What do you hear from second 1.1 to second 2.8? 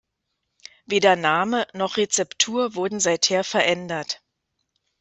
Name noch Rezeptur